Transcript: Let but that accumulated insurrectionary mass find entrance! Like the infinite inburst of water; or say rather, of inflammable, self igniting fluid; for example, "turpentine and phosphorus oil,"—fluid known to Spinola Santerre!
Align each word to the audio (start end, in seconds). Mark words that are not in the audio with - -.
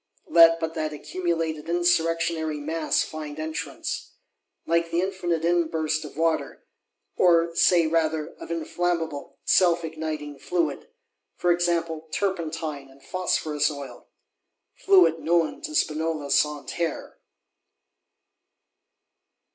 Let 0.31 0.59
but 0.59 0.73
that 0.73 0.93
accumulated 0.93 1.69
insurrectionary 1.69 2.59
mass 2.59 3.03
find 3.03 3.37
entrance! 3.39 4.13
Like 4.65 4.89
the 4.89 4.99
infinite 4.99 5.45
inburst 5.45 6.03
of 6.03 6.17
water; 6.17 6.65
or 7.17 7.55
say 7.55 7.85
rather, 7.85 8.29
of 8.39 8.49
inflammable, 8.49 9.37
self 9.45 9.83
igniting 9.83 10.39
fluid; 10.39 10.89
for 11.35 11.51
example, 11.51 12.07
"turpentine 12.11 12.89
and 12.89 13.03
phosphorus 13.03 13.69
oil,"—fluid 13.69 15.19
known 15.19 15.61
to 15.61 15.75
Spinola 15.75 16.31
Santerre! 16.31 17.19